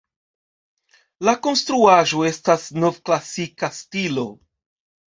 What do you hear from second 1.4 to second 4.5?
konstruaĵo estas novklasika stilo.